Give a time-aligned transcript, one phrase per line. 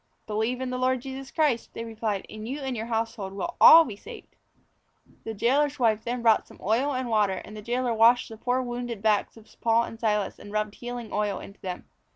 [0.25, 3.85] "Believe in the Lord Jesus Christ," they replied, "and you and your household will all
[3.85, 4.35] be saved."
[5.25, 8.63] The jailor's wife then brought some oil and water, and the jailor washed the poor
[8.63, 11.85] wounded backs of Paul and Silas and rubbed healing oil into them.